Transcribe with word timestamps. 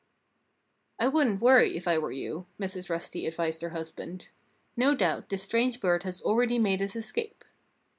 _'""I 0.99 1.07
wouldn't 1.07 1.41
worry, 1.41 1.77
if 1.77 1.87
I 1.87 1.99
were 1.99 2.11
you," 2.11 2.47
Mrs. 2.59 2.89
Rusty 2.89 3.27
advised 3.27 3.61
her 3.61 3.69
husband. 3.69 4.29
"No 4.75 4.95
doubt 4.95 5.29
this 5.29 5.43
strange 5.43 5.79
bird 5.79 6.01
has 6.01 6.23
already 6.23 6.57
made 6.57 6.79
his 6.79 6.95
escape." 6.95 7.45